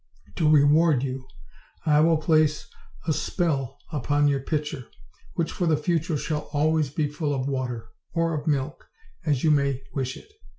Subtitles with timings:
[0.37, 1.27] To reward you
[1.85, 2.67] I will place
[3.05, 4.87] a spell upon your pitcher,
[5.35, 7.85] which, for the future, shall always be full of water,
[8.15, 8.89] or of milk,
[9.27, 10.33] as you may wish it.